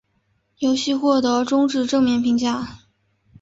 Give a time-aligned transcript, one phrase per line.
[0.57, 2.79] 游戏获得中至正面评价。